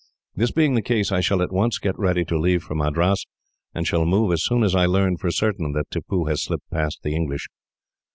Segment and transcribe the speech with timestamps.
[0.35, 3.27] This being the case, I shall at once get ready to leave for Madras,
[3.75, 7.01] and shall move as soon as I learn, for certain, that Tippoo has slipped past
[7.03, 7.45] the English.